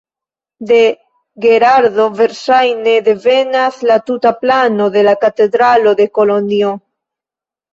[0.69, 0.77] De
[1.45, 6.75] Gerardo verŝajne devenas la tuta plano de la katedralo de Kolonjo.